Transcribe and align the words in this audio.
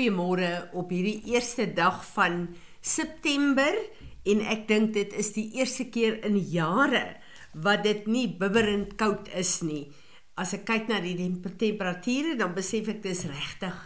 Goeiemôre 0.00 0.70
op 0.72 0.88
hierdie 0.94 1.28
eerste 1.28 1.66
dag 1.76 1.98
van 2.14 2.46
September 2.80 3.74
en 4.24 4.38
ek 4.48 4.62
dink 4.70 4.94
dit 4.94 5.12
is 5.20 5.28
die 5.36 5.44
eerste 5.58 5.90
keer 5.92 6.14
in 6.24 6.38
jare 6.40 7.18
wat 7.52 7.82
dit 7.84 8.06
nie 8.08 8.22
bibberend 8.40 8.94
koud 8.96 9.28
is 9.36 9.58
nie. 9.60 9.90
As 10.40 10.54
ek 10.56 10.64
kyk 10.70 10.88
na 10.88 11.02
die 11.04 11.18
temperature 11.60 12.32
dan 12.40 12.56
besef 12.56 12.88
ek 12.88 13.02
dis 13.04 13.26
regtig 13.28 13.76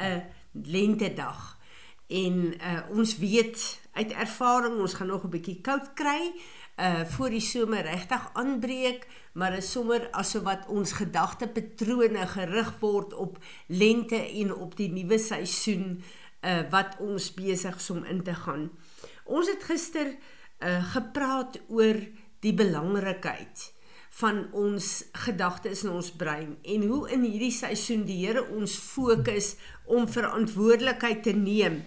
'n 0.00 0.24
lentedag. 0.72 1.60
En 2.08 2.40
uh, 2.56 2.88
ons 2.88 3.18
weet 3.20 3.60
uit 3.92 4.16
ervaring 4.16 4.80
ons 4.80 4.94
gaan 4.96 5.12
nog 5.12 5.28
'n 5.28 5.36
bietjie 5.36 5.60
koud 5.60 5.92
kry 5.92 6.32
uh 6.78 7.04
voor 7.04 7.34
die 7.34 7.42
somer 7.42 7.82
regtig 7.82 8.28
aanbreek, 8.38 9.06
maar 9.32 9.56
is 9.58 9.70
sommer 9.72 10.08
asof 10.10 10.44
wat 10.46 10.68
ons 10.70 10.92
gedagtepatrone 10.98 12.26
gerig 12.26 12.70
word 12.80 13.14
op 13.14 13.38
lente 13.66 14.18
en 14.18 14.54
op 14.54 14.76
die 14.78 14.90
nuwe 14.92 15.18
seisoen 15.18 15.98
uh 16.46 16.62
wat 16.70 16.96
ons 17.02 17.32
besig 17.34 17.76
is 17.76 17.90
om 17.90 18.04
in 18.04 18.22
te 18.22 18.34
gaan. 18.34 18.70
Ons 19.24 19.50
het 19.50 19.66
gister 19.66 20.14
uh 20.62 20.78
gepraat 20.94 21.58
oor 21.68 21.98
die 22.40 22.54
belangrikheid 22.54 23.72
van 24.18 24.46
ons 24.56 25.04
gedagtes 25.26 25.84
in 25.84 25.92
ons 25.92 26.10
brein 26.10 26.56
en 26.62 26.86
hoe 26.90 27.02
in 27.14 27.26
hierdie 27.26 27.52
seisoen 27.54 28.06
die 28.08 28.22
Here 28.24 28.42
ons 28.54 28.78
fokus 28.78 29.52
om 29.86 30.08
verantwoordelikheid 30.10 31.22
te 31.26 31.34
neem 31.36 31.82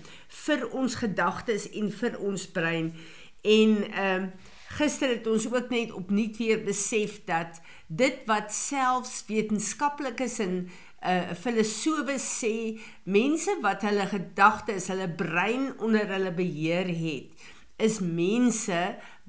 vir 0.45 0.67
ons 0.69 0.95
gedagtes 1.01 1.67
en 1.75 1.91
vir 1.91 2.17
ons 2.19 2.47
brein 2.55 2.93
en 3.41 3.77
ehm 3.91 4.31
uh, 4.31 4.49
Gister 4.77 5.09
het 5.09 5.27
ons 5.27 5.47
ook 5.51 5.69
net 5.69 5.91
opnuut 5.91 6.37
weer 6.39 6.61
besef 6.63 7.19
dat 7.27 7.59
dit 7.87 8.21
wat 8.29 8.53
selfs 8.55 9.23
wetenskaplikes 9.27 10.39
en 10.45 10.55
uh 11.01 11.33
filosowe 11.33 12.13
sê, 12.21 12.77
mense 13.09 13.55
wat 13.63 13.81
hulle 13.87 14.05
gedagtes, 14.05 14.91
hulle 14.93 15.09
brein 15.09 15.71
onder 15.81 16.05
hulle 16.13 16.29
beheer 16.37 16.91
het, 16.93 17.47
is 17.81 17.97
mense 18.05 18.79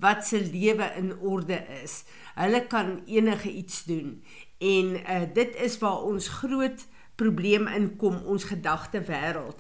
wat 0.03 0.27
se 0.29 0.43
lewe 0.53 0.91
in 1.01 1.15
orde 1.19 1.59
is. 1.81 2.03
Hulle 2.37 2.67
kan 2.69 2.99
enige 3.07 3.51
iets 3.51 3.85
doen. 3.89 4.19
En 4.61 4.97
uh 5.01 5.23
dit 5.35 5.57
is 5.65 5.79
waar 5.81 6.05
ons 6.05 6.29
groot 6.43 6.87
probleem 7.17 7.67
inkom, 7.73 8.21
ons 8.29 8.45
gedagte 8.45 9.01
wêreld. 9.09 9.59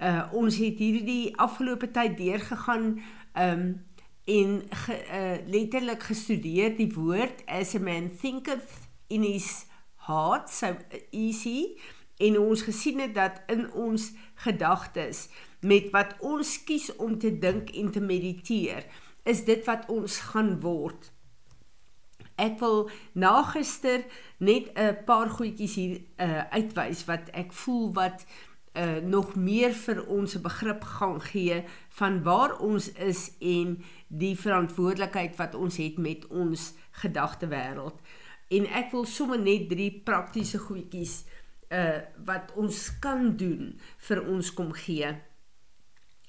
Uh 0.00 0.26
ons 0.32 0.56
het 0.56 0.80
hierdie 0.80 1.36
afgelope 1.36 1.90
tyd 1.92 2.16
deurgegaan 2.16 2.94
um 3.36 3.64
en 4.30 4.62
ge, 4.84 4.96
uh, 4.96 5.38
letterlik 5.50 6.02
gestudeer 6.06 6.76
die 6.78 6.90
woord 6.94 7.42
as 7.50 7.74
a 7.74 7.82
man 7.82 8.10
thinketh 8.20 8.88
in 9.10 9.26
his 9.26 9.66
heart 10.06 10.50
so 10.50 10.76
easy 11.10 11.74
en 12.20 12.38
ons 12.38 12.62
gesien 12.62 13.00
het 13.00 13.14
dat 13.16 13.40
in 13.50 13.66
ons 13.72 14.10
gedagtes 14.44 15.28
met 15.60 15.90
wat 15.94 16.14
ons 16.20 16.58
kies 16.64 16.90
om 16.96 17.18
te 17.18 17.32
dink 17.38 17.70
en 17.70 17.90
te 17.90 18.00
mediteer 18.00 18.86
is 19.28 19.44
dit 19.44 19.64
wat 19.66 19.88
ons 19.92 20.18
gaan 20.32 20.54
word. 20.60 21.10
Ek 22.40 22.56
wil 22.60 22.86
na 23.12 23.42
gister 23.52 24.04
net 24.38 24.70
'n 24.72 25.04
paar 25.04 25.28
goedjies 25.28 25.74
hier 25.74 26.00
uh, 26.16 26.44
uitwys 26.56 27.04
wat 27.04 27.28
ek 27.36 27.52
voel 27.52 27.92
wat 27.92 28.24
nog 29.02 29.34
meer 29.34 29.72
vir 29.74 30.06
ons 30.06 30.34
'n 30.34 30.42
begrip 30.42 30.84
gaan 30.84 31.20
gee 31.20 31.64
van 31.88 32.22
waar 32.22 32.58
ons 32.58 32.92
is 32.92 33.32
en 33.38 33.82
die 34.08 34.36
verantwoordelikheid 34.38 35.36
wat 35.36 35.54
ons 35.54 35.76
het 35.76 35.98
met 35.98 36.26
ons 36.26 36.72
gedagte 36.90 37.46
wêreld. 37.46 37.98
En 38.48 38.66
ek 38.66 38.90
wil 38.90 39.04
sommer 39.04 39.38
net 39.38 39.68
drie 39.68 39.90
praktiese 40.04 40.58
goedjies 40.58 41.24
uh 41.70 41.98
wat 42.26 42.52
ons 42.58 42.98
kan 42.98 43.36
doen 43.36 43.78
vir 43.96 44.22
ons 44.26 44.54
kom 44.54 44.72
gee. 44.72 45.10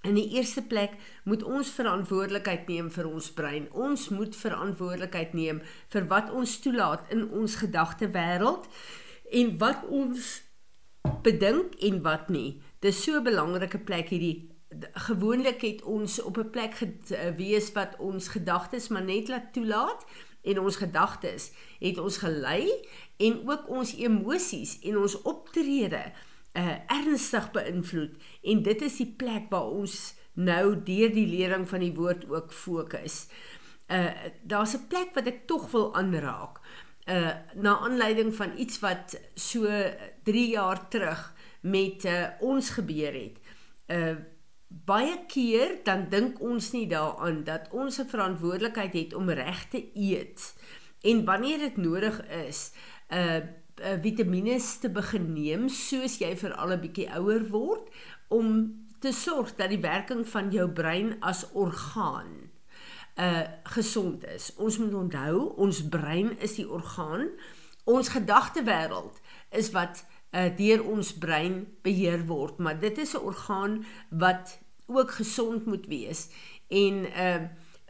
In 0.06 0.16
die 0.18 0.30
eerste 0.38 0.62
plek 0.62 0.94
moet 1.24 1.44
ons 1.44 1.70
verantwoordelikheid 1.74 2.68
neem 2.70 2.92
vir 2.94 3.10
ons 3.10 3.32
brein. 3.38 3.68
Ons 3.72 4.10
moet 4.10 4.36
verantwoordelikheid 4.36 5.34
neem 5.38 5.62
vir 5.94 6.08
wat 6.14 6.32
ons 6.34 6.60
toelaat 6.62 7.10
in 7.14 7.28
ons 7.30 7.58
gedagte 7.62 8.10
wêreld 8.14 8.66
en 9.42 9.58
wat 9.58 9.86
ons 9.90 10.30
bedink 11.22 11.76
en 11.80 12.02
wat 12.02 12.30
nie. 12.30 12.62
Dis 12.80 13.04
so 13.04 13.18
'n 13.18 13.24
belangrike 13.24 13.78
plek 13.78 14.10
hierdie 14.10 14.50
gewoonlik 14.94 15.62
het 15.62 15.82
ons 15.84 16.22
op 16.22 16.38
'n 16.38 16.50
plek 16.50 16.74
gewees 17.04 17.72
wat 17.72 17.96
ons 17.98 18.28
gedagtes 18.28 18.88
maar 18.88 19.04
net 19.04 19.28
laat 19.28 19.54
toelaat 19.54 20.06
en 20.42 20.60
ons 20.60 20.76
gedagtes 20.76 21.52
het 21.80 21.98
ons 21.98 22.18
gelei 22.18 22.72
en 23.18 23.50
ook 23.50 23.68
ons 23.70 23.96
emosies 23.96 24.80
en 24.80 24.98
ons 24.98 25.22
optrede 25.22 26.12
uh, 26.54 26.76
ernstig 26.88 27.52
beïnvloed 27.52 28.16
en 28.42 28.64
dit 28.64 28.82
is 28.82 28.98
die 28.98 29.14
plek 29.18 29.50
waar 29.50 29.70
ons 29.70 30.16
nou 30.34 30.84
deur 30.84 31.12
die 31.14 31.28
lering 31.28 31.70
van 31.70 31.80
die 31.80 31.94
woord 31.94 32.30
ook 32.30 32.54
fokus. 32.54 33.28
Uh 33.92 34.14
daar's 34.44 34.74
'n 34.74 34.88
plek 34.88 35.14
wat 35.14 35.28
ek 35.28 35.48
tog 35.48 35.72
wil 35.72 35.96
aanraak 35.96 36.60
uh 37.06 37.34
na 37.56 37.78
aanleiding 37.80 38.36
van 38.36 38.52
iets 38.58 38.80
wat 38.80 39.20
so 39.34 39.68
3 40.24 40.50
jaar 40.50 40.88
terug 40.88 41.34
met 41.62 42.06
uh, 42.06 42.28
ons 42.40 42.70
gebeur 42.70 43.14
het. 43.14 43.40
Uh 43.88 44.16
baie 44.72 45.26
keer 45.28 45.82
dan 45.84 46.06
dink 46.10 46.40
ons 46.40 46.72
nie 46.72 46.88
daaraan 46.88 47.44
dat 47.44 47.68
ons 47.72 48.00
'n 48.00 48.08
verantwoordelikheid 48.08 48.94
het 48.94 49.14
om 49.14 49.30
reg 49.30 49.68
te 49.68 49.90
eet 49.94 50.56
en 51.02 51.26
wanneer 51.26 51.58
dit 51.58 51.78
nodig 51.78 52.28
is, 52.48 52.72
uh, 53.10 53.36
uh 53.36 53.98
vitamiene 54.02 54.60
te 54.80 54.90
begin 54.90 55.34
neem 55.34 55.70
soos 55.70 56.18
jy 56.18 56.36
vir 56.38 56.54
al 56.54 56.72
'n 56.72 56.80
bietjie 56.80 57.10
ouer 57.10 57.50
word 57.50 57.90
om 58.28 58.48
te 59.00 59.12
sorg 59.12 59.56
dat 59.56 59.70
die 59.70 59.82
werking 59.82 60.28
van 60.28 60.52
jou 60.52 60.70
brein 60.70 61.18
as 61.20 61.52
orgaan 61.52 62.51
uh 63.16 63.42
gesond 63.64 64.26
is. 64.26 64.54
Ons 64.56 64.78
moet 64.78 64.94
onthou, 64.94 65.54
ons 65.56 65.88
brein 65.90 66.40
is 66.40 66.56
die 66.56 66.70
orgaan. 66.70 67.30
Ons 67.84 68.10
gedagtewêreld 68.10 69.20
is 69.50 69.72
wat 69.72 70.06
uh 70.32 70.48
deur 70.56 70.84
ons 70.88 71.14
brein 71.14 71.66
beheer 71.82 72.26
word, 72.28 72.58
maar 72.58 72.80
dit 72.80 72.98
is 72.98 73.14
'n 73.14 73.26
orgaan 73.26 73.86
wat 74.10 74.60
ook 74.86 75.12
gesond 75.12 75.66
moet 75.66 75.88
wees. 75.88 76.30
En 76.68 77.06
uh 77.06 77.42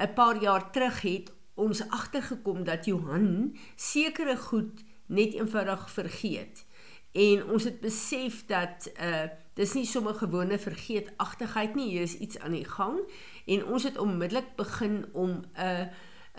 'n 0.02 0.14
paar 0.14 0.42
jaar 0.42 0.72
terug 0.72 1.02
het 1.02 1.32
ons 1.54 1.90
agtergekom 1.90 2.64
dat 2.64 2.86
Johan 2.86 3.58
sekere 3.76 4.38
goed 4.38 4.84
net 5.06 5.34
eenvoudig 5.34 5.92
vergeet. 5.92 6.66
En 7.12 7.50
ons 7.50 7.64
het 7.64 7.80
besef 7.80 8.46
dat 8.46 8.92
uh 9.02 9.30
dis 9.54 9.74
nie 9.76 9.86
sommer 9.86 10.16
gewone 10.16 10.56
vergeetachtigheid 10.60 11.76
nie, 11.76 11.90
hier 11.90 12.06
is 12.08 12.16
iets 12.24 12.40
aan 12.40 12.56
die 12.56 12.66
gang. 12.66 13.02
En 13.46 13.66
ons 13.66 13.84
het 13.84 13.98
onmiddellik 13.98 14.56
begin 14.56 15.06
om 15.14 15.44
'n 15.54 15.90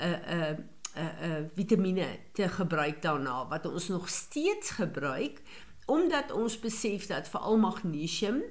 'n 0.01 0.17
'n 0.33 0.71
'n 0.97 1.51
vitamiene 1.55 2.07
te 2.33 2.49
gebruik 2.49 3.03
daarna 3.03 3.49
wat 3.49 3.67
ons 3.67 3.89
nog 3.89 4.09
steeds 4.09 4.71
gebruik 4.71 5.41
omdat 5.87 6.33
ons 6.33 6.59
besef 6.61 7.07
dat 7.07 7.29
veral 7.29 7.59
magnesium 7.59 8.43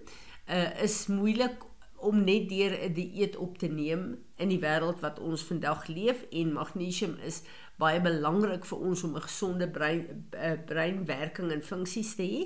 uh, 0.50 0.82
is 0.82 1.08
moeilik 1.08 1.64
om 2.02 2.24
net 2.24 2.50
deur 2.50 2.74
'n 2.74 2.94
dieet 2.94 3.38
op 3.38 3.58
te 3.58 3.68
neem 3.68 4.18
in 4.36 4.50
die 4.50 4.60
wêreld 4.60 5.00
wat 5.00 5.20
ons 5.20 5.44
vandag 5.44 5.88
leef 5.88 6.26
en 6.32 6.54
magnesium 6.54 7.18
is 7.26 7.42
baie 7.78 8.02
belangrik 8.02 8.66
vir 8.66 8.78
ons 8.78 9.04
om 9.04 9.16
'n 9.16 9.22
gesonde 9.22 9.70
brein 9.70 10.28
uh, 10.36 10.54
breinwerking 10.66 11.52
en 11.52 11.64
funksies 11.64 12.16
te 12.16 12.24
hê. 12.24 12.44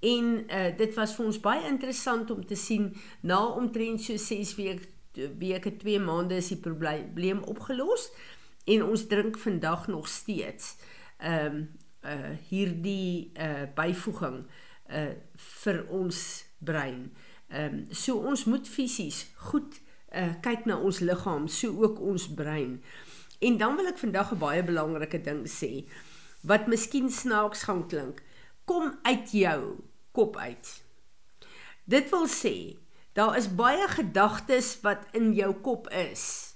En 0.00 0.44
uh, 0.48 0.76
dit 0.76 0.94
was 0.94 1.14
vir 1.14 1.26
ons 1.26 1.40
baie 1.40 1.66
interessant 1.66 2.30
om 2.30 2.46
te 2.46 2.54
sien 2.54 2.94
na 3.20 3.46
omtrent 3.46 4.00
so 4.02 4.16
6 4.16 4.54
weke 4.54 4.94
weke, 5.38 5.76
2 5.76 5.98
maande 5.98 6.36
is 6.36 6.48
die 6.48 6.60
probleem 6.60 7.42
opgelos 7.42 8.10
en 8.64 8.82
ons 8.84 9.06
drink 9.06 9.38
vandag 9.38 9.86
nog 9.88 10.08
steeds 10.08 10.76
ehm 11.18 11.54
um, 11.54 11.68
uh 12.06 12.34
hierdie 12.48 13.32
uh 13.34 13.64
byvoeging 13.74 14.44
uh 14.88 15.14
vir 15.62 15.80
ons 15.90 16.18
brein. 16.58 17.10
Ehm 17.48 17.74
um, 17.74 17.86
so 17.90 18.16
ons 18.18 18.44
moet 18.44 18.68
fisies 18.68 19.26
goed 19.50 19.80
uh 20.14 20.34
kyk 20.42 20.64
na 20.66 20.78
ons 20.78 21.00
liggaam, 21.00 21.48
so 21.48 21.82
ook 21.82 22.00
ons 22.00 22.28
brein. 22.34 22.82
En 23.38 23.56
dan 23.56 23.76
wil 23.76 23.86
ek 23.86 23.98
vandag 23.98 24.32
'n 24.32 24.38
baie 24.38 24.62
belangrike 24.62 25.20
ding 25.20 25.46
sê 25.46 25.84
wat 26.42 26.66
miskien 26.66 27.10
snaaks 27.10 27.62
gaan 27.62 27.86
klink. 27.88 28.22
Kom 28.64 28.98
uit 29.02 29.30
jou 29.30 29.78
kop 30.12 30.36
uit. 30.36 30.82
Dit 31.84 32.10
wil 32.10 32.26
sê 32.26 32.76
Daar 33.16 33.36
is 33.36 33.54
baie 33.54 33.88
gedagtes 33.88 34.80
wat 34.80 35.06
in 35.16 35.32
jou 35.32 35.54
kop 35.64 35.88
is 35.88 36.52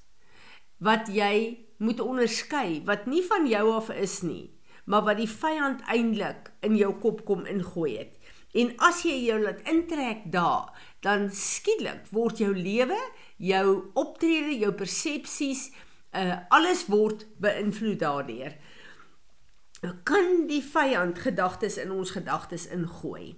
wat 0.76 1.09
jy 1.09 1.56
moet 1.81 2.00
onderskei 2.05 2.82
wat 2.85 3.06
nie 3.09 3.23
van 3.25 3.47
jou 3.49 3.62
af 3.73 3.88
is 3.91 4.19
nie, 4.20 4.50
maar 4.85 5.06
wat 5.09 5.17
die 5.17 5.29
vyand 5.29 5.81
eintlik 5.88 6.50
in 6.61 6.76
jou 6.76 6.91
kop 7.00 7.25
kom 7.25 7.47
ingooi 7.49 7.94
het. 7.97 8.19
En 8.52 8.73
as 8.82 9.05
jy 9.06 9.17
jou 9.29 9.38
laat 9.43 9.61
intrek 9.70 10.25
daar, 10.32 10.73
dan 11.05 11.29
skielik 11.31 12.08
word 12.11 12.43
jou 12.43 12.50
lewe, 12.55 12.99
jou 13.38 13.67
optrede, 13.94 14.56
jou 14.58 14.73
persepsies, 14.75 15.69
uh 16.17 16.41
alles 16.50 16.88
word 16.91 17.26
beïnvloed 17.38 18.00
daardeur. 18.02 18.56
Kan 20.05 20.49
die 20.50 20.62
vyand 20.62 21.23
gedagtes 21.23 21.79
in 21.79 21.94
ons 21.94 22.11
gedagtes 22.11 22.67
ingooi? 22.75 23.37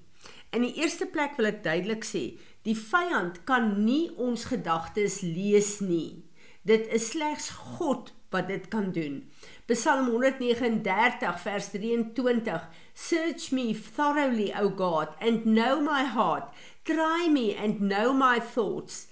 In 0.52 0.64
die 0.64 0.74
eerste 0.80 1.06
plek 1.06 1.36
wil 1.38 1.50
ek 1.52 1.62
duidelik 1.64 2.04
sê, 2.04 2.24
die 2.66 2.76
vyand 2.76 3.42
kan 3.48 3.70
nie 3.84 4.10
ons 4.20 4.48
gedagtes 4.50 5.20
lees 5.22 5.78
nie. 5.84 6.24
Dit 6.64 6.88
is 6.94 7.12
slegs 7.12 7.50
God 7.76 8.12
wat 8.32 8.48
dit 8.48 8.68
kan 8.72 8.90
doen. 8.92 9.22
Psalm 9.68 10.08
139 10.12 11.40
vers 11.44 11.70
23 11.74 12.66
Search 12.94 13.52
me 13.52 13.74
thoroughly 13.74 14.52
O 14.54 14.68
God 14.68 15.08
and 15.20 15.46
know 15.46 15.80
my 15.80 16.04
heart. 16.04 16.52
Try 16.84 17.28
me 17.28 17.54
and 17.54 17.80
know 17.80 18.12
my 18.12 18.38
thoughts. 18.38 19.08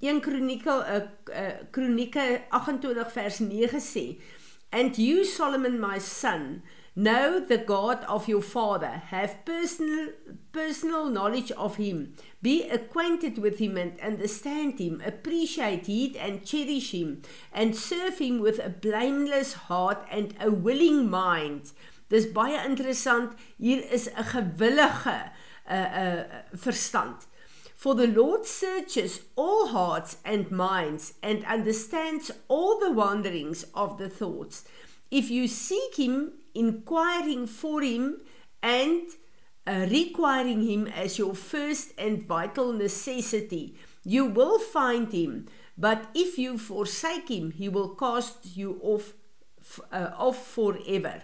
1 0.00 0.20
Kronieke 0.20 0.66
uh, 0.66 1.06
uh, 1.32 1.64
Kronieke 1.72 2.42
28 2.50 3.12
vers 3.12 3.40
9 3.40 3.80
sê 3.80 4.18
And 4.72 4.98
you 4.98 5.24
Solomon 5.24 5.78
my 5.80 5.98
son 5.98 6.62
Know 6.96 7.40
the 7.40 7.58
God 7.58 8.04
of 8.04 8.28
your 8.28 8.40
father, 8.40 9.02
have 9.10 9.44
personal, 9.44 10.10
personal 10.52 11.06
knowledge 11.06 11.50
of 11.50 11.74
him, 11.74 12.14
be 12.40 12.68
acquainted 12.68 13.36
with 13.38 13.58
him 13.58 13.76
and 13.76 13.98
understand 13.98 14.78
him, 14.78 15.02
appreciate 15.04 15.88
him 15.88 16.14
and 16.20 16.46
cherish 16.46 16.92
him, 16.92 17.22
and 17.52 17.74
serve 17.74 18.18
him 18.18 18.38
with 18.38 18.60
a 18.60 18.68
blameless 18.68 19.54
heart 19.54 20.06
and 20.08 20.34
a 20.40 20.52
willing 20.52 21.10
mind. 21.10 21.72
Dis 22.08 22.26
baie 22.32 22.64
interessant. 22.66 23.32
Hier 23.58 23.82
is 23.92 24.08
'n 24.08 24.24
gewillige 24.24 25.30
uh 25.70 25.74
uh 25.74 26.24
verstand. 26.52 27.26
For 27.74 27.94
the 27.94 28.06
Lord 28.06 28.46
searches 28.46 29.20
all 29.36 29.68
hearts 29.68 30.16
and 30.24 30.50
minds 30.50 31.14
and 31.22 31.44
understands 31.44 32.30
all 32.48 32.78
the 32.78 32.92
wanderings 32.92 33.66
of 33.74 33.98
the 33.98 34.08
thoughts. 34.08 34.64
If 35.10 35.30
you 35.30 35.48
seek 35.48 35.96
him 35.96 36.32
inquiring 36.54 37.46
for 37.46 37.82
him 37.82 38.20
and 38.62 39.02
uh, 39.66 39.86
requiring 39.90 40.62
him 40.62 40.86
as 40.86 41.18
your 41.18 41.34
first 41.34 41.92
and 41.98 42.22
vital 42.22 42.72
necessity. 42.72 43.74
You 44.04 44.26
will 44.26 44.58
find 44.58 45.12
him, 45.12 45.46
but 45.78 46.08
if 46.14 46.38
you 46.38 46.58
forsake 46.58 47.30
him, 47.30 47.52
he 47.52 47.68
will 47.68 47.94
cast 47.94 48.56
you 48.56 48.78
off 48.82 49.14
uh, 49.90 50.10
off 50.18 50.46
forever. 50.46 51.22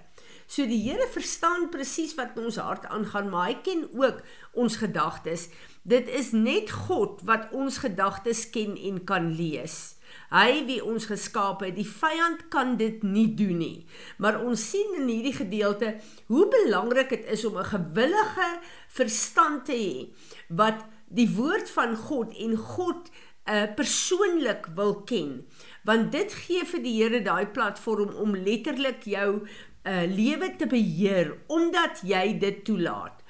So 0.50 0.66
die 0.66 0.80
Here 0.82 1.06
verstaan 1.14 1.68
presies 1.70 2.16
wat 2.18 2.34
ons 2.42 2.56
hart 2.58 2.88
aangaan, 2.90 3.28
maar 3.30 3.52
hy 3.52 3.58
ken 3.62 3.84
ook 3.94 4.18
ons 4.58 4.80
gedagtes. 4.80 5.46
Dit 5.86 6.10
is 6.10 6.32
net 6.34 6.72
God 6.88 7.22
wat 7.28 7.52
ons 7.54 7.78
gedagtes 7.84 8.48
ken 8.50 8.74
en 8.74 8.98
kan 9.06 9.28
lees. 9.38 9.94
Hy 10.34 10.64
wie 10.66 10.80
ons 10.82 11.06
geskaap 11.06 11.62
het, 11.62 11.76
die 11.78 11.86
vyand 11.86 12.48
kan 12.50 12.74
dit 12.80 13.04
nie 13.06 13.28
doen 13.38 13.62
nie. 13.62 13.86
Maar 14.18 14.40
ons 14.42 14.64
sien 14.72 14.98
in 14.98 15.06
hierdie 15.06 15.36
gedeelte 15.38 15.92
hoe 16.26 16.48
belangrik 16.50 17.14
dit 17.14 17.30
is 17.30 17.46
om 17.46 17.58
'n 17.58 17.70
gewillige 17.70 18.50
verstand 18.88 19.64
te 19.70 19.78
hê 19.78 20.10
wat 20.48 20.82
die 21.14 21.30
woord 21.30 21.70
van 21.70 21.96
God 21.96 22.34
en 22.34 22.56
God 22.56 23.10
uh, 23.50 23.74
persoonlik 23.74 24.68
wil 24.74 24.94
ken. 25.02 25.40
Want 25.84 26.12
dit 26.12 26.32
gee 26.44 26.64
vir 26.64 26.82
die 26.84 26.96
Here 27.02 27.22
daai 27.22 27.46
platform 27.46 28.14
om 28.14 28.36
letterlik 28.36 29.04
jou 29.04 29.30
uh, 29.40 30.04
lewe 30.06 30.54
te 30.56 30.68
beheer 30.70 31.34
omdat 31.48 32.04
jy 32.06 32.38
dit 32.38 32.64
toelaat. 32.64 33.24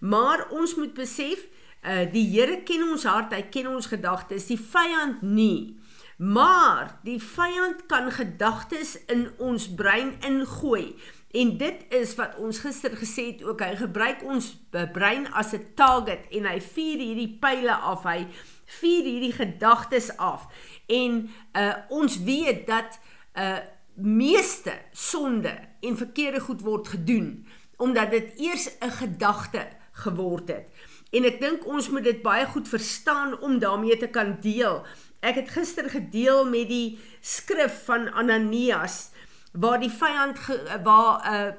Maar 0.00 0.48
ons 0.50 0.76
moet 0.76 0.94
besef, 0.94 1.46
uh, 1.82 2.04
die 2.12 2.26
Here 2.30 2.62
ken 2.64 2.86
ons 2.88 3.04
hart, 3.08 3.34
hy 3.34 3.48
ken 3.50 3.68
ons 3.74 3.90
gedagtes, 3.90 4.48
die 4.50 4.60
vyand 4.60 5.22
nie. 5.22 5.76
Maar 6.16 6.94
die 7.04 7.18
vyand 7.20 7.84
kan 7.90 8.08
gedagtes 8.12 8.96
in 9.12 9.28
ons 9.42 9.68
brein 9.76 10.14
ingooi. 10.24 10.94
En 11.36 11.56
dit 11.60 11.82
is 11.92 12.14
wat 12.16 12.38
ons 12.40 12.58
gister 12.64 12.94
gesê 12.96 13.26
het 13.34 13.42
ook 13.44 13.60
hy 13.60 13.74
gebruik 13.76 14.22
ons 14.24 14.54
brein 14.94 15.26
as 15.36 15.52
'n 15.52 15.74
target 15.76 16.24
en 16.32 16.46
hy 16.48 16.60
vuur 16.60 16.98
hierdie 17.04 17.36
pile 17.40 17.74
af. 17.74 18.08
Hy 18.08 18.24
vuur 18.66 19.02
hierdie 19.02 19.32
gedagtes 19.32 20.16
af. 20.16 20.46
En 20.86 21.30
uh 21.52 21.74
ons 21.88 22.18
weet 22.22 22.66
dat 22.66 22.98
uh 23.34 23.58
meeste 23.96 24.72
sonde 24.92 25.58
en 25.80 25.96
verkeerde 25.96 26.40
goed 26.40 26.60
word 26.60 26.88
gedoen 26.88 27.46
omdat 27.76 28.10
dit 28.10 28.32
eers 28.36 28.68
'n 28.80 28.90
gedagte 28.90 29.68
geword 29.92 30.48
het. 30.48 30.68
En 31.10 31.24
ek 31.24 31.40
dink 31.40 31.66
ons 31.66 31.88
moet 31.88 32.04
dit 32.04 32.22
baie 32.22 32.46
goed 32.46 32.68
verstaan 32.68 33.40
om 33.40 33.58
daarmee 33.58 33.96
te 33.96 34.08
kan 34.08 34.36
deel. 34.40 34.86
Ek 35.20 35.34
het 35.34 35.50
gister 35.50 35.90
gedeel 35.90 36.44
met 36.44 36.68
die 36.68 36.98
skrif 37.20 37.84
van 37.84 38.12
Ananias 38.12 39.10
waar 39.52 39.80
die 39.80 39.90
vyand 39.90 40.38
waar 40.82 41.14
uh 41.24 41.52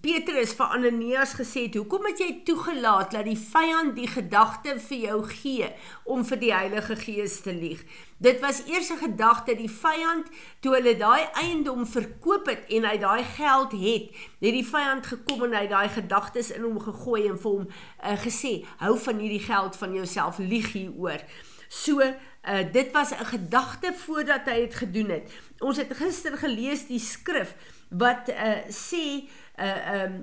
Petrus 0.00 0.54
vir 0.56 0.66
Ananias 0.72 1.34
gesê 1.36 1.66
het, 1.66 1.74
"Hoekom 1.74 2.06
het 2.06 2.18
jy 2.18 2.40
toegelaat 2.44 3.10
dat 3.10 3.24
die 3.24 3.38
vyand 3.38 3.96
die 3.96 4.06
gedagte 4.06 4.80
vir 4.80 4.98
jou 4.98 5.24
gee 5.24 5.72
om 6.04 6.24
vir 6.24 6.38
die 6.38 6.54
Heilige 6.54 6.96
Gees 6.96 7.40
te 7.40 7.52
lieg?" 7.52 7.84
Dit 8.16 8.40
was 8.40 8.62
eers 8.66 8.90
'n 8.90 8.96
gedagte 8.96 9.54
die 9.54 9.70
vyand 9.70 10.26
toe 10.60 10.74
hulle 10.74 10.96
daai 10.96 11.28
eiendom 11.32 11.86
verkoop 11.86 12.46
het 12.46 12.64
en 12.68 12.84
hy 12.84 12.98
daai 12.98 13.24
geld 13.24 13.72
het, 13.72 14.10
het 14.40 14.54
die 14.54 14.66
vyand 14.66 15.06
gekom 15.06 15.42
en 15.44 15.52
hy 15.52 15.66
daai 15.66 15.88
gedagtes 15.88 16.50
in 16.50 16.62
hom 16.62 16.80
gegooi 16.80 17.28
en 17.28 17.38
vir 17.38 17.50
hom 17.50 17.66
uh, 18.04 18.18
gesê, 18.18 18.64
"Hou 18.78 18.98
van 18.98 19.18
hierdie 19.18 19.46
geld 19.46 19.76
van 19.76 19.94
jouself, 19.94 20.38
lieg 20.38 20.72
hieroor." 20.72 21.20
So 21.68 22.00
Uh 22.48 22.72
dit 22.72 22.92
was 22.92 23.10
'n 23.10 23.24
gedagte 23.24 23.92
voordat 23.92 24.44
hy 24.44 24.54
dit 24.54 24.74
gedoen 24.74 25.08
het. 25.08 25.32
Ons 25.58 25.76
het 25.76 25.96
gister 25.96 26.36
gelees 26.36 26.86
die 26.86 26.98
skrif 26.98 27.54
wat 27.88 28.28
uh 28.28 28.68
sê 28.68 29.28
uh 29.58 30.04
um 30.04 30.14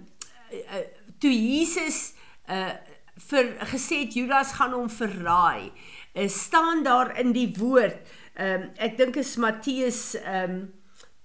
uh, 0.51 0.83
toe 1.19 1.31
Jesus 1.31 2.13
uh 2.49 2.73
vir 3.21 3.51
gesê 3.69 4.05
het 4.05 4.15
Judas 4.17 4.55
gaan 4.57 4.73
hom 4.73 4.89
verraai. 4.89 5.71
Uh 6.13 6.27
staan 6.27 6.83
daar 6.83 7.17
in 7.19 7.33
die 7.35 7.49
woord. 7.57 7.99
Um 8.35 8.69
ek 8.77 8.97
dink 8.97 9.19
is 9.21 9.35
Matteus 9.37 10.15
um 10.21 10.71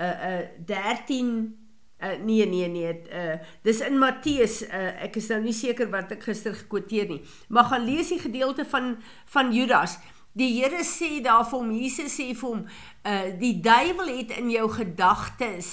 uh 0.01 0.17
uh 0.33 0.43
13 0.67 1.65
Uh, 1.97 2.13
nee 2.21 2.45
nee 2.45 2.69
nee 2.69 2.91
uh, 3.09 3.39
dis 3.65 3.79
in 3.81 3.97
Matteus 3.97 4.59
uh, 4.69 5.01
ek 5.01 5.15
is 5.17 5.31
nou 5.33 5.39
nie 5.41 5.55
seker 5.57 5.89
wat 5.89 6.11
ek 6.13 6.27
gister 6.29 6.53
gekwoteer 6.53 7.09
nie 7.09 7.23
maar 7.49 7.71
gaan 7.71 7.87
lees 7.89 8.11
die 8.13 8.19
gedeelte 8.21 8.67
van 8.69 8.91
van 9.33 9.49
Judas 9.49 9.95
Die 10.37 10.51
Here 10.59 10.83
sê 10.85 11.23
daar 11.25 11.47
vir 11.49 11.63
hom, 11.63 11.71
Jesus 11.73 12.19
sê 12.19 12.27
vir 12.37 12.51
hom, 12.51 12.67
uh 13.09 13.29
die 13.41 13.55
duiwel 13.65 14.11
het 14.19 14.35
in 14.37 14.51
jou 14.53 14.67
gedagtes 14.75 15.71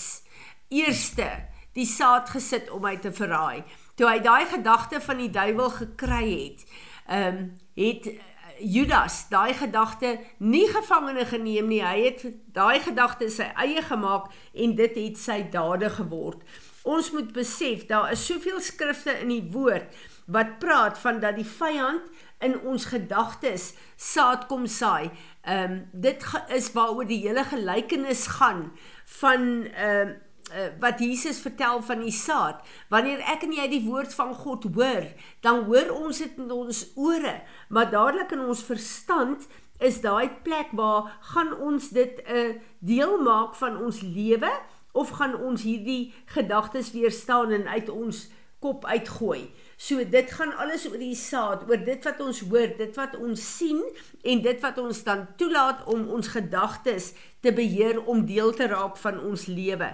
eerste 0.72 1.28
die 1.74 1.86
saad 1.86 2.30
gesit 2.30 2.70
om 2.70 2.84
my 2.86 2.98
te 3.02 3.12
verraai. 3.12 3.64
Toe 3.96 4.08
hy 4.10 4.20
daai 4.26 4.46
gedagte 4.50 5.02
van 5.02 5.18
die 5.22 5.32
duiwel 5.34 5.70
gekry 5.80 6.28
het, 6.30 6.66
ehm 7.08 7.38
um, 7.38 7.52
het 7.74 8.06
uh, 8.08 8.20
Judas 8.60 9.30
daai 9.30 9.54
gedagte 9.54 10.20
nie 10.38 10.68
gevangene 10.70 11.26
geneem 11.26 11.68
nie. 11.68 11.82
Hy 11.82 12.04
het 12.06 12.26
daai 12.54 12.80
gedagte 12.80 13.30
sy 13.30 13.50
eie 13.58 13.82
gemaak 13.82 14.30
en 14.54 14.76
dit 14.78 15.00
het 15.00 15.18
sy 15.18 15.40
dade 15.52 15.90
geword. 15.90 16.44
Ons 16.84 17.12
moet 17.12 17.32
besef 17.34 17.88
daar 17.88 18.12
is 18.12 18.26
soveel 18.26 18.60
skrifte 18.62 19.16
in 19.24 19.32
die 19.32 19.46
woord 19.52 19.90
wat 20.26 20.60
praat 20.60 21.00
van 21.00 21.20
dat 21.20 21.36
die 21.36 21.48
vyand 21.48 22.06
in 22.44 22.60
ons 22.60 22.86
gedagtes 22.92 23.72
saad 23.96 24.48
kom 24.52 24.68
saai. 24.68 25.10
Ehm 25.44 25.72
um, 25.72 25.82
dit 25.92 26.26
is 26.56 26.72
waaroor 26.76 27.08
die 27.08 27.24
hele 27.26 27.44
gelykenis 27.44 28.28
gaan 28.38 28.70
van 29.20 29.66
ehm 29.74 30.14
uh, 30.14 30.22
uh, 30.54 30.70
wat 30.80 31.00
Jesus 31.00 31.42
vertel 31.42 31.82
van 31.82 32.04
die 32.06 32.14
saad. 32.14 32.62
Wanneer 32.94 33.24
ek 33.34 33.44
en 33.48 33.56
jy 33.58 33.68
die 33.72 33.84
woord 33.88 34.14
van 34.14 34.34
God 34.38 34.68
hoor, 34.76 35.10
dan 35.42 35.66
hoor 35.66 35.90
ons 35.98 36.22
dit 36.22 36.38
in 36.38 36.52
ons 36.54 36.86
ore, 36.96 37.42
maar 37.70 37.92
dadelik 37.92 38.32
in 38.32 38.46
ons 38.46 38.64
verstand 38.64 39.48
is 39.84 40.00
daai 40.02 40.30
plek 40.46 40.72
waar 40.78 41.12
gaan 41.34 41.52
ons 41.58 41.90
dit 41.90 42.22
'n 42.24 42.38
uh, 42.38 42.54
deel 42.80 43.18
maak 43.22 43.56
van 43.56 43.78
ons 43.78 44.02
lewe 44.02 44.52
of 44.94 45.10
gaan 45.10 45.36
ons 45.36 45.62
hierdie 45.62 46.14
gedagtes 46.26 46.92
weerstaan 46.94 47.52
en 47.52 47.68
uit 47.68 47.90
ons 47.90 48.30
kop 48.64 48.86
uitgooi. 48.86 49.52
So 49.78 50.04
dit 50.08 50.32
gaan 50.32 50.54
alles 50.62 50.86
oor 50.88 51.00
die 51.02 51.18
saad, 51.20 51.66
oor 51.68 51.82
dit 51.84 52.06
wat 52.08 52.22
ons 52.24 52.40
hoor, 52.48 52.70
dit 52.78 52.96
wat 52.96 53.18
ons 53.20 53.48
sien 53.58 53.82
en 54.24 54.44
dit 54.46 54.62
wat 54.64 54.78
ons 54.80 55.04
dan 55.04 55.26
toelaat 55.40 55.84
om 55.92 56.06
ons 56.16 56.32
gedagtes 56.32 57.12
te 57.44 57.52
beheer 57.52 58.00
om 58.08 58.24
deel 58.30 58.54
te 58.56 58.70
raak 58.72 58.96
van 59.02 59.20
ons 59.20 59.50
lewe. 59.52 59.90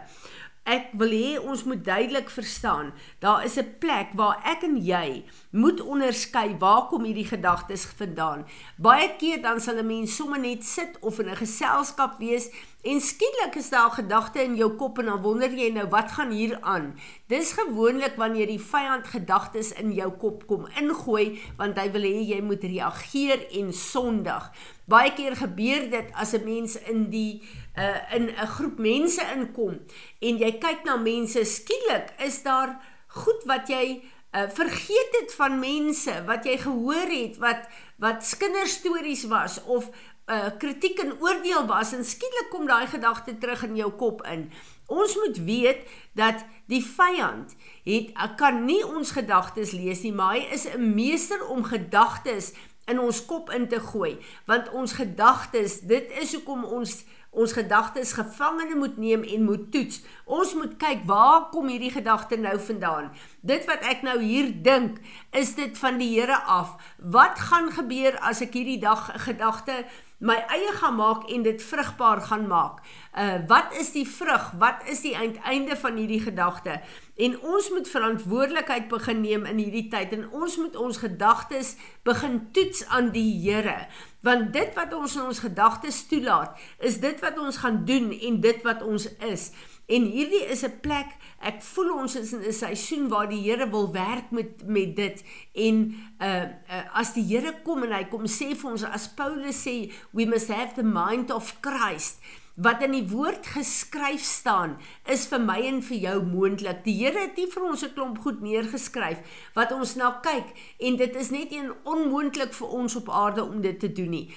Ek 0.70 0.92
wil 1.02 1.10
hê 1.10 1.30
ons 1.42 1.64
moet 1.66 1.80
duidelik 1.82 2.28
verstaan, 2.30 2.92
daar 3.24 3.42
is 3.46 3.58
'n 3.58 3.78
plek 3.82 4.14
waar 4.14 4.38
ek 4.46 4.62
en 4.64 4.78
jy 4.78 5.26
moet 5.52 5.82
onderskei 5.82 6.58
waar 6.60 6.88
kom 6.88 7.04
hierdie 7.04 7.26
gedagtes 7.26 7.86
vandaan. 7.86 8.46
Baie 8.78 9.16
keer 9.18 9.42
dan 9.42 9.60
sal 9.60 9.78
'n 9.80 9.88
mens 9.88 10.16
sommer 10.16 10.40
net 10.40 10.64
sit 10.64 11.00
of 11.02 11.20
in 11.20 11.30
'n 11.30 11.36
geselskap 11.36 12.20
wees 12.20 12.52
En 12.80 13.02
skielik 13.02 13.56
is 13.56 13.70
daar 13.70 13.92
gedagte 13.92 14.40
in 14.40 14.56
jou 14.56 14.70
kop 14.80 15.02
en 15.02 15.10
dan 15.12 15.20
wonder 15.22 15.52
jy 15.52 15.68
nou 15.76 15.84
wat 15.92 16.14
gaan 16.16 16.30
hier 16.32 16.56
aan. 16.62 16.94
Dis 17.28 17.52
gewoonlik 17.58 18.16
wanneer 18.16 18.48
die 18.48 18.62
vyand 18.62 19.08
gedagtes 19.12 19.74
in 19.82 19.92
jou 19.92 20.08
kop 20.22 20.46
kom 20.48 20.64
ingooi 20.80 21.42
want 21.60 21.76
hy 21.76 21.90
wil 21.92 22.08
hê 22.08 22.24
jy 22.30 22.40
moet 22.40 22.64
reageer 22.64 23.44
en 23.60 23.74
sondig. 23.76 24.48
Baie 24.90 25.14
keer 25.14 25.36
gebeur 25.38 25.90
dit 25.90 26.08
as 26.14 26.34
'n 26.34 26.44
mens 26.44 26.76
in 26.90 27.10
die 27.10 27.42
uh 27.78 28.16
in 28.16 28.30
'n 28.30 28.48
groep 28.56 28.78
mense 28.78 29.22
inkom 29.36 29.80
en 30.20 30.38
jy 30.38 30.52
kyk 30.58 30.84
na 30.84 30.96
mense 30.98 31.46
skielik 31.46 32.14
is 32.18 32.42
daar 32.44 32.80
goed 33.08 33.44
wat 33.46 33.68
jy 33.68 34.02
Uh 34.30 34.46
vergeet 34.54 35.10
dit 35.12 35.32
van 35.34 35.60
mense 35.60 36.14
wat 36.26 36.46
jy 36.46 36.58
gehoor 36.62 37.10
het 37.10 37.38
wat 37.42 37.66
wat 37.98 38.36
kinderstories 38.38 39.24
was 39.26 39.58
of 39.64 39.90
uh 40.30 40.52
kritiek 40.62 41.00
en 41.02 41.16
oordeel 41.18 41.66
was 41.66 41.96
en 41.98 42.06
skielik 42.06 42.52
kom 42.52 42.68
daai 42.70 42.86
gedagte 42.88 43.38
terug 43.38 43.64
in 43.66 43.76
jou 43.76 43.90
kop 43.98 44.22
in. 44.30 44.52
Ons 44.86 45.16
moet 45.16 45.38
weet 45.46 45.82
dat 46.14 46.46
die 46.70 46.84
vyand 46.86 47.56
het 47.90 48.14
kan 48.38 48.66
nie 48.66 48.86
ons 48.86 49.12
gedagtes 49.18 49.74
lees 49.74 50.06
nie, 50.06 50.14
maar 50.14 50.38
hy 50.38 50.46
is 50.54 50.68
'n 50.70 50.94
meester 50.94 51.48
om 51.48 51.64
gedagtes 51.64 52.54
in 52.90 53.00
ons 53.00 53.22
kop 53.26 53.52
in 53.56 53.68
te 53.70 53.80
gooi, 53.92 54.18
want 54.50 54.70
ons 54.76 54.94
gedagtes, 54.98 55.80
dit 55.88 56.12
is 56.22 56.36
hoekom 56.38 56.66
ons 56.66 57.00
ons 57.30 57.52
gedagtes 57.54 58.16
gevangene 58.18 58.74
moet 58.76 58.96
neem 58.98 59.22
en 59.22 59.44
moet 59.46 59.68
toets. 59.72 60.00
Ons 60.26 60.56
moet 60.58 60.72
kyk 60.82 61.04
waar 61.06 61.50
kom 61.54 61.68
hierdie 61.70 61.92
gedagte 61.94 62.40
nou 62.42 62.56
vandaan? 62.66 63.12
Dit 63.46 63.68
wat 63.70 63.86
ek 63.86 64.02
nou 64.02 64.18
hier 64.18 64.50
dink, 64.66 64.98
is 65.38 65.54
dit 65.60 65.78
van 65.78 66.02
die 66.02 66.10
Here 66.16 66.40
af? 66.50 66.74
Wat 66.98 67.38
gaan 67.52 67.70
gebeur 67.76 68.18
as 68.26 68.42
ek 68.42 68.58
hierdie 68.58 68.80
dag 68.82 69.12
gedagte 69.28 69.84
my 70.20 70.36
eie 70.52 70.72
gaan 70.76 70.98
maak 71.00 71.30
en 71.32 71.44
dit 71.44 71.62
vrugbaar 71.64 72.22
gaan 72.22 72.48
maak. 72.48 72.82
Uh 73.16 73.40
wat 73.48 73.76
is 73.80 73.92
die 73.92 74.08
vrug? 74.08 74.52
Wat 74.60 74.84
is 74.92 75.02
die 75.02 75.16
uiteinde 75.18 75.76
van 75.80 75.96
hierdie 75.96 76.20
gedagte? 76.22 76.82
En 77.16 77.40
ons 77.40 77.70
moet 77.70 77.90
verantwoordelikheid 77.90 78.88
begin 78.88 79.22
neem 79.22 79.46
in 79.46 79.58
hierdie 79.58 79.88
tyd 79.88 80.14
en 80.16 80.30
ons 80.32 80.58
moet 80.58 80.76
ons 80.76 80.98
gedagtes 80.98 81.76
begin 82.04 82.52
toets 82.52 82.86
aan 82.88 83.12
die 83.16 83.32
Here. 83.40 83.88
Want 84.22 84.54
dit 84.54 84.76
wat 84.76 84.94
ons 84.94 85.16
in 85.16 85.24
ons 85.32 85.40
gedagtes 85.40 86.04
toelaat, 86.08 86.60
is 86.80 87.00
dit 87.00 87.20
wat 87.24 87.40
ons 87.40 87.58
gaan 87.58 87.86
doen 87.86 88.12
en 88.12 88.40
dit 88.44 88.64
wat 88.68 88.84
ons 88.84 89.08
is. 89.24 89.52
En 89.90 90.04
hierdie 90.06 90.46
is 90.54 90.62
'n 90.66 90.80
plek, 90.82 91.16
ek 91.42 91.62
voel 91.62 91.94
ons 91.94 92.16
is 92.16 92.34
in 92.34 92.44
'n 92.46 92.54
seisoen 92.54 93.08
waar 93.10 93.30
die 93.30 93.42
Here 93.42 93.70
wil 93.70 93.92
werk 93.92 94.32
met 94.32 94.68
met 94.68 94.96
dit 94.96 95.24
en 95.54 95.96
uh, 96.22 96.44
uh 96.70 96.84
as 96.94 97.14
die 97.14 97.24
Here 97.24 97.54
kom 97.64 97.84
en 97.84 97.92
hy 97.92 98.04
kom 98.04 98.26
sê 98.26 98.54
vir 98.56 98.72
ons 98.72 98.84
as 98.84 99.08
Paulus 99.10 99.64
sê 99.66 99.92
we 100.12 100.26
must 100.26 100.48
have 100.48 100.76
the 100.76 100.84
mind 100.84 101.32
of 101.32 101.56
Christ 101.62 102.22
wat 102.60 102.84
in 102.84 102.92
die 102.92 103.08
woord 103.08 103.48
geskryf 103.48 104.22
staan 104.22 104.78
is 105.08 105.26
vir 105.32 105.40
my 105.40 105.58
en 105.64 105.82
vir 105.82 105.98
jou 105.98 106.18
moontlik. 106.28 106.84
Die 106.84 106.98
Here 107.00 107.20
het 107.24 107.38
nie 107.38 107.48
vir 107.48 107.64
ons 107.64 107.84
'n 107.84 107.94
klomp 107.96 108.20
goed 108.20 108.42
neergeskryf 108.42 109.20
wat 109.56 109.72
ons 109.72 109.96
na 109.96 110.12
kyk 110.22 110.54
en 110.80 110.98
dit 110.98 111.16
is 111.16 111.30
net 111.32 111.52
een 111.52 111.74
onmoontlik 111.84 112.54
vir 112.54 112.68
ons 112.68 112.96
op 112.96 113.10
aarde 113.10 113.44
om 113.44 113.62
dit 113.62 113.80
te 113.80 113.92
doen 113.92 114.10
nie. 114.10 114.30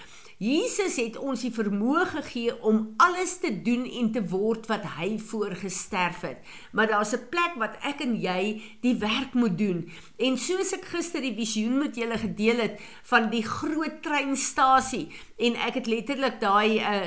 Jesus 0.43 0.97
het 0.99 1.15
ons 1.23 1.45
die 1.45 1.53
vermoë 1.55 2.03
gegee 2.17 2.55
om 2.67 2.81
alles 3.03 3.37
te 3.39 3.53
doen 3.63 3.85
en 3.87 4.09
te 4.11 4.23
word 4.33 4.65
wat 4.67 4.89
hy 4.97 5.13
voorgesterf 5.23 6.25
het. 6.27 6.41
Maar 6.73 6.89
daar's 6.91 7.13
'n 7.15 7.29
plek 7.31 7.55
wat 7.63 7.77
ek 7.83 8.01
en 8.01 8.17
jy 8.21 8.63
die 8.81 8.97
werk 8.99 9.35
moet 9.35 9.59
doen. 9.59 9.87
En 10.19 10.39
soos 10.39 10.73
ek 10.73 10.85
gister 10.85 11.21
die 11.21 11.37
visioen 11.37 11.79
met 11.79 11.95
julle 11.95 12.19
gedeel 12.19 12.59
het 12.59 12.81
van 13.03 13.31
die 13.31 13.45
groot 13.45 14.03
treinstasie 14.03 15.13
en 15.39 15.55
ek 15.55 15.75
het 15.75 15.87
letterlik 15.87 16.41
daai 16.41 16.79
uh, 16.79 17.07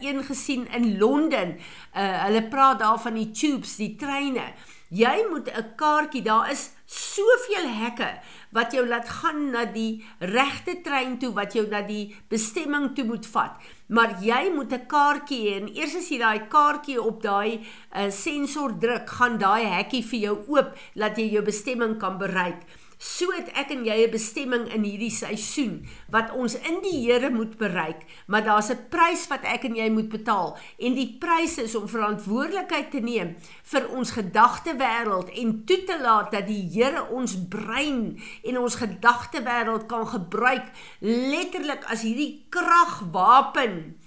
een 0.00 0.22
gesien 0.22 0.68
in 0.70 0.98
Londen. 0.98 1.58
Uh, 1.96 2.24
hulle 2.24 2.48
praat 2.48 2.78
daar 2.78 3.00
van 3.00 3.14
die 3.14 3.30
tubes, 3.30 3.76
die 3.76 3.96
treine. 3.96 4.54
Jy 4.88 5.26
moet 5.30 5.48
'n 5.48 5.74
kaartjie, 5.76 6.22
daar 6.22 6.50
is 6.50 6.70
soveel 6.86 7.68
hekke 7.68 8.20
wat 8.52 8.72
jou 8.76 8.84
laat 8.86 9.08
gaan 9.08 9.50
na 9.50 9.64
die 9.64 10.04
regte 10.20 10.78
trein 10.84 11.18
toe 11.18 11.32
wat 11.36 11.56
jou 11.56 11.64
na 11.68 11.82
die 11.86 12.14
bestemming 12.32 12.92
toe 12.96 13.04
moet 13.08 13.26
vat. 13.34 13.56
Maar 13.88 14.16
jy 14.20 14.52
moet 14.54 14.72
'n 14.72 14.86
kaartjie 14.86 15.40
hê 15.48 15.60
en 15.60 15.68
eers 15.74 15.96
as 15.96 16.08
jy 16.08 16.18
daai 16.18 16.48
kaartjie 16.48 17.00
op 17.00 17.22
daai 17.22 17.60
uh, 17.60 18.10
sensor 18.10 18.78
druk, 18.78 19.08
gaan 19.08 19.38
daai 19.38 19.64
hekkie 19.64 20.04
vir 20.04 20.20
jou 20.20 20.36
oop 20.48 20.76
dat 20.94 21.16
jy 21.18 21.32
jou 21.32 21.42
bestemming 21.42 21.98
kan 21.98 22.18
bereik. 22.18 22.62
So 23.02 23.32
het 23.34 23.48
ek 23.58 23.72
en 23.74 23.80
jy 23.82 23.96
'n 24.04 24.14
bestemming 24.14 24.68
in 24.70 24.84
hierdie 24.86 25.10
seisoen 25.10 25.82
wat 26.14 26.30
ons 26.38 26.54
in 26.54 26.78
die 26.84 27.02
Here 27.02 27.30
moet 27.30 27.56
bereik, 27.58 28.06
maar 28.26 28.44
daar's 28.44 28.70
'n 28.70 28.86
prys 28.90 29.26
wat 29.26 29.42
ek 29.42 29.64
en 29.64 29.74
jy 29.74 29.90
moet 29.90 30.08
betaal. 30.08 30.56
En 30.78 30.94
die 30.94 31.16
prys 31.18 31.58
is 31.58 31.74
om 31.74 31.88
verantwoordelikheid 31.88 32.90
te 32.90 33.00
neem 33.00 33.34
vir 33.62 33.88
ons 33.88 34.10
gedagtewêreld 34.10 35.30
en 35.30 35.64
toe 35.64 35.84
te 35.84 35.98
laat 36.00 36.30
dat 36.30 36.46
die 36.46 36.70
Here 36.70 37.10
ons 37.10 37.48
brein 37.48 38.20
en 38.44 38.58
ons 38.58 38.74
gedagtewêreld 38.74 39.86
kan 39.86 40.06
gebruik 40.06 40.70
letterlik 41.00 41.84
as 41.84 42.02
hierdie 42.02 42.46
kragwapen 42.48 43.98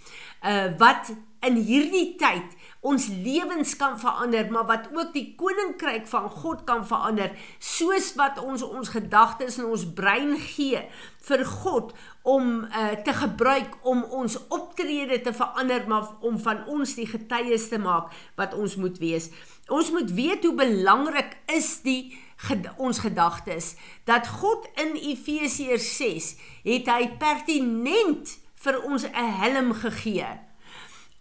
uh, 0.46 0.70
wat 0.80 1.12
in 1.46 1.58
hierdie 1.62 2.16
tyd 2.20 2.54
ons 2.86 3.08
lewens 3.10 3.74
kan 3.80 3.96
verander, 3.98 4.46
maar 4.54 4.68
wat 4.70 4.90
ook 4.94 5.14
die 5.16 5.32
koninkryk 5.38 6.06
van 6.10 6.28
God 6.30 6.64
kan 6.70 6.84
verander, 6.86 7.32
soos 7.58 8.12
wat 8.20 8.38
ons 8.42 8.62
ons 8.66 8.92
gedagtes 8.94 9.58
en 9.58 9.72
ons 9.74 9.88
brein 9.98 10.36
gee 10.42 10.84
vir 11.26 11.46
God 11.50 11.96
om 12.22 12.66
uh, 12.66 12.92
te 13.06 13.14
gebruik 13.18 13.74
om 13.82 14.04
ons 14.14 14.38
optrede 14.54 15.18
te 15.26 15.34
verander, 15.34 15.88
maar 15.90 16.14
om 16.26 16.38
van 16.42 16.62
ons 16.70 16.94
die 16.98 17.10
getuies 17.10 17.70
te 17.74 17.82
maak 17.82 18.14
wat 18.38 18.54
ons 18.54 18.78
moet 18.82 19.02
wees. 19.02 19.32
Ons 19.74 19.90
moet 19.94 20.14
weet 20.14 20.46
hoe 20.46 20.54
belangrik 20.58 21.38
is 21.50 21.80
die 21.86 22.14
ged 22.46 22.68
ons 22.78 23.00
gedagtes 23.00 23.74
dat 24.06 24.28
God 24.42 24.68
in 24.82 24.94
Efesiërs 25.00 25.88
6 25.98 26.32
het 26.68 26.90
hy 26.92 27.08
pertinent 27.18 28.36
vir 28.66 28.82
ons 28.84 29.06
'n 29.06 29.32
helm 29.42 29.74
gegee 29.74 30.32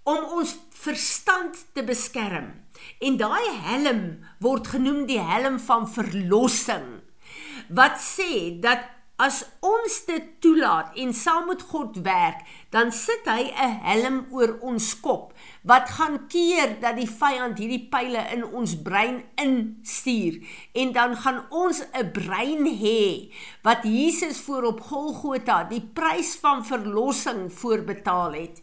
om 0.05 0.25
ons 0.37 0.57
verstand 0.71 1.57
te 1.73 1.85
beskerm. 1.85 2.53
En 3.01 3.17
daai 3.17 3.47
helm 3.69 4.03
word 4.39 4.67
genoem 4.75 5.07
die 5.09 5.21
helm 5.21 5.59
van 5.59 5.89
verlossing. 5.89 7.01
Wat 7.69 7.97
sê 8.01 8.61
dat 8.61 8.85
as 9.17 9.45
ons 9.63 10.05
dit 10.09 10.27
toelaat 10.43 10.97
en 10.99 11.15
saam 11.15 11.47
met 11.47 11.63
God 11.63 11.97
werk, 12.05 12.43
dan 12.71 12.93
sit 12.93 13.25
hy 13.25 13.53
'n 13.55 13.81
helm 13.89 14.27
oor 14.31 14.59
ons 14.61 15.01
kop 15.01 15.33
wat 15.65 15.89
gaan 15.97 16.27
keer 16.29 16.77
dat 16.81 16.99
die 17.01 17.09
vyand 17.09 17.59
hierdie 17.59 17.87
pile 17.93 18.21
in 18.35 18.45
ons 18.45 18.75
brein 18.85 19.23
instuur 19.41 20.37
en 20.77 20.93
dan 20.93 21.17
gaan 21.17 21.41
ons 21.51 21.81
'n 21.81 22.11
brein 22.13 22.69
hê 22.69 23.33
wat 23.65 23.83
Jesus 23.83 24.41
voor 24.45 24.65
op 24.73 24.81
Golgotha 24.81 25.65
die 25.65 25.81
prys 25.81 26.37
van 26.37 26.65
verlossing 26.65 27.53
voorbetaal 27.53 28.33
het. 28.33 28.63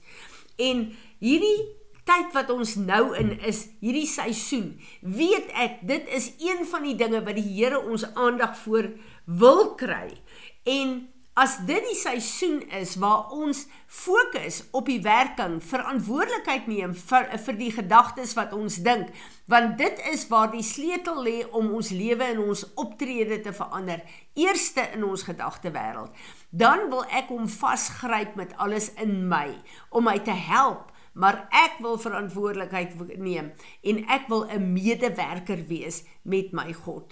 En 0.57 0.93
hierdie 1.19 1.81
tyd 2.05 2.33
wat 2.33 2.49
ons 2.49 2.75
nou 2.75 3.15
in 3.17 3.39
is, 3.39 3.67
hierdie 3.79 4.07
seisoen, 4.07 4.79
weet 5.01 5.49
ek 5.53 5.81
dit 5.87 6.07
is 6.07 6.33
een 6.39 6.65
van 6.65 6.83
die 6.83 6.95
dinge 6.95 7.23
wat 7.23 7.35
die 7.35 7.49
Here 7.55 7.81
ons 7.81 8.05
aandag 8.13 8.57
voor 8.57 8.89
wil 9.25 9.73
kry. 9.75 10.17
En 10.63 11.09
as 11.39 11.53
dit 11.63 11.85
die 11.87 11.95
seisoen 11.95 12.59
is 12.75 12.97
waar 12.99 13.31
ons 13.31 13.63
fokus 13.87 14.61
op 14.75 14.89
die 14.91 14.99
werking, 15.03 15.61
verantwoordelikheid 15.63 16.67
neem 16.67 16.93
vir 16.97 17.29
vir 17.45 17.59
die 17.59 17.71
gedagtes 17.71 18.35
wat 18.35 18.51
ons 18.53 18.81
dink, 18.83 19.13
want 19.47 19.77
dit 19.79 20.01
is 20.11 20.27
waar 20.27 20.51
die 20.51 20.65
sleutel 20.65 21.23
lê 21.23 21.37
om 21.47 21.71
ons 21.77 21.93
lewe 21.95 22.27
en 22.33 22.43
ons 22.51 22.65
optrede 22.75 23.39
te 23.45 23.55
verander, 23.55 24.03
eerste 24.35 24.83
in 24.91 25.07
ons 25.07 25.23
gedagtewêreld. 25.27 26.11
Dan 26.51 26.89
wil 26.91 27.05
ek 27.07 27.31
hom 27.31 27.47
vasgryp 27.47 28.35
met 28.35 28.51
alles 28.59 28.91
in 28.99 29.23
my 29.31 29.47
om 29.89 30.09
my 30.11 30.19
te 30.19 30.35
help 30.35 30.91
maar 31.11 31.47
ek 31.51 31.81
wil 31.83 31.97
verantwoordelikheid 31.99 32.93
neem 33.19 33.51
en 33.83 33.97
ek 34.07 34.29
wil 34.31 34.47
'n 34.47 34.71
medewerker 34.73 35.67
wees 35.67 36.03
met 36.23 36.53
my 36.55 36.71
God. 36.73 37.11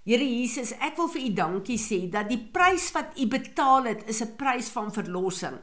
Here 0.00 0.24
Jesus, 0.24 0.70
ek 0.80 0.96
wil 0.96 1.10
vir 1.12 1.26
U 1.26 1.30
dankie 1.36 1.76
sê 1.76 1.98
dat 2.08 2.30
die 2.30 2.40
prys 2.40 2.86
wat 2.94 3.18
U 3.20 3.26
betaal 3.28 3.84
het, 3.84 4.06
is 4.08 4.22
'n 4.24 4.32
prys 4.40 4.70
van 4.72 4.88
verlossing. 4.88 5.58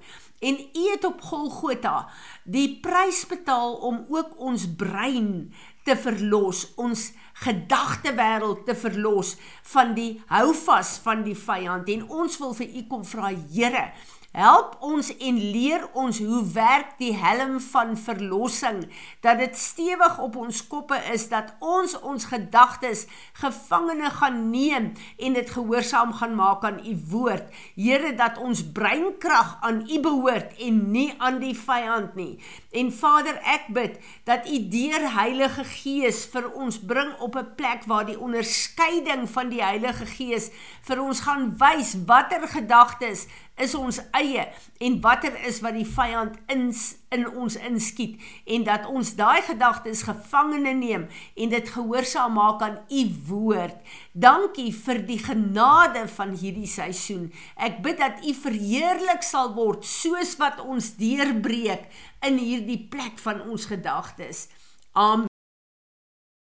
En 0.46 0.56
U 0.78 0.84
het 0.92 1.06
op 1.06 1.22
Golgotha 1.22 2.06
die 2.46 2.78
prys 2.80 3.26
betaal 3.26 3.74
om 3.82 4.06
ook 4.08 4.38
ons 4.38 4.68
brein 4.78 5.52
te 5.84 5.96
verlos, 5.96 6.74
ons 6.76 7.14
gedagtewêreld 7.34 8.66
te 8.66 8.76
verlos 8.76 9.38
van 9.74 9.96
die 9.96 10.22
houvas 10.28 11.00
van 11.02 11.24
die 11.24 11.36
vyand. 11.36 11.90
En 11.90 12.10
ons 12.10 12.38
wil 12.38 12.54
vir 12.54 12.68
U 12.68 12.88
kom 12.88 13.06
vra, 13.06 13.34
Here, 13.50 13.92
Help 14.36 14.76
ons 14.84 15.08
en 15.18 15.38
leer 15.40 15.86
ons 15.98 16.18
hoe 16.20 16.42
werk 16.54 16.98
die 17.00 17.14
helm 17.16 17.56
van 17.64 17.96
verlossing 17.98 18.84
dat 19.26 19.40
dit 19.40 19.56
stewig 19.58 20.20
op 20.20 20.36
ons 20.36 20.60
koppe 20.68 20.98
is 21.14 21.30
dat 21.32 21.54
ons 21.64 21.96
ons 22.02 22.28
gedagtes 22.30 23.06
gevangene 23.40 24.12
gaan 24.20 24.50
neem 24.52 24.92
en 25.18 25.38
dit 25.38 25.50
gehoorsaam 25.50 26.12
gaan 26.20 26.36
maak 26.36 26.66
aan 26.68 26.82
u 26.86 26.94
woord. 27.10 27.48
Here 27.76 28.14
dat 28.20 28.38
ons 28.38 28.62
breinkrag 28.76 29.58
aan 29.62 29.82
u 29.90 30.00
behoort 30.04 30.54
en 30.60 30.92
nie 30.92 31.14
aan 31.18 31.40
die 31.40 31.56
vyand 31.58 32.16
nie. 32.20 32.38
En 32.72 32.92
Vader, 32.94 33.40
ek 33.42 33.72
bid 33.74 33.98
dat 34.28 34.46
u 34.46 34.60
deur 34.70 35.08
Heilige 35.16 35.64
Gees 35.64 36.26
vir 36.30 36.52
ons 36.54 36.78
bring 36.78 37.16
op 37.24 37.36
'n 37.36 37.56
plek 37.56 37.88
waar 37.88 38.06
die 38.06 38.20
onderskeiding 38.20 39.30
van 39.30 39.50
die 39.50 39.64
Heilige 39.64 40.06
Gees 40.06 40.52
vir 40.82 41.02
ons 41.02 41.20
gaan 41.20 41.56
wys 41.58 41.96
watter 42.06 42.48
gedagtes 42.48 43.26
is 43.58 43.74
ons 43.78 44.00
eie 44.18 44.46
en 44.84 44.98
watter 45.02 45.34
is 45.50 45.60
wat 45.66 45.76
die 45.78 45.88
vyand 45.88 46.38
in 46.54 46.70
in 47.16 47.24
ons 47.40 47.56
inskiet 47.56 48.20
en 48.52 48.66
dat 48.68 48.88
ons 48.92 49.14
daai 49.16 49.40
gedagtes 49.48 50.04
gevangene 50.04 50.74
neem 50.76 51.06
en 51.40 51.54
dit 51.54 51.70
gehoorsaam 51.72 52.36
maak 52.36 52.66
aan 52.66 52.82
u 52.92 53.04
woord. 53.30 53.78
Dankie 54.12 54.74
vir 54.76 55.00
die 55.08 55.20
genade 55.24 56.04
van 56.18 56.36
hierdie 56.36 56.68
seisoen. 56.68 57.30
Ek 57.56 57.80
bid 57.86 58.02
dat 58.04 58.20
u 58.28 58.34
verheerlik 58.36 59.24
sal 59.24 59.54
word 59.56 59.88
soos 59.88 60.36
wat 60.42 60.60
ons 60.60 60.94
deurbreek 61.00 61.88
in 62.28 62.44
hierdie 62.44 62.84
plek 62.92 63.16
van 63.24 63.42
ons 63.48 63.72
gedagtes. 63.72 64.48
Amen. 64.92 65.32